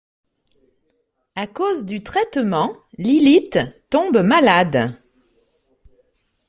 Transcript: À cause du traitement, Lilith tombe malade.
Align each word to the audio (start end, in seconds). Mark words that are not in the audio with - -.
À 1.35 1.45
cause 1.45 1.85
du 1.85 2.01
traitement, 2.01 2.75
Lilith 2.97 3.59
tombe 3.91 4.23
malade. 4.23 4.91